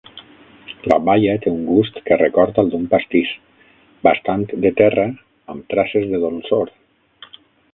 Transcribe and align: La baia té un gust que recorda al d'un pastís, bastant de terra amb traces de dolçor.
La 0.91 0.95
baia 1.09 1.33
té 1.43 1.51
un 1.57 1.59
gust 1.67 1.99
que 2.07 2.17
recorda 2.21 2.63
al 2.65 2.71
d'un 2.75 2.87
pastís, 2.93 3.33
bastant 4.09 4.47
de 4.65 4.73
terra 4.81 5.07
amb 5.55 5.69
traces 5.75 6.09
de 6.15 6.23
dolçor. 6.25 6.75